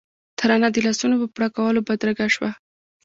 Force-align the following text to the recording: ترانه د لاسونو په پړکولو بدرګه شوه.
ترانه 0.39 0.67
د 0.71 0.77
لاسونو 0.85 1.15
په 1.21 1.27
پړکولو 1.35 1.85
بدرګه 1.87 2.27
شوه. 2.35 2.51